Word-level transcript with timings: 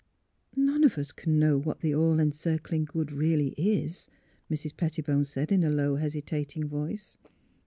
''None 0.55 0.83
of 0.83 0.97
us 0.97 1.11
can 1.11 1.37
know 1.37 1.59
what 1.59 1.81
the 1.81 1.93
All 1.93 2.19
Encircling 2.19 2.85
Good 2.85 3.11
really 3.11 3.49
is," 3.49 4.09
Mrs. 4.49 4.75
Pettibone 4.75 5.25
said, 5.25 5.51
in 5.51 5.63
a 5.63 5.69
low, 5.69 5.97
hesitating 5.97 6.67
voice. 6.67 7.19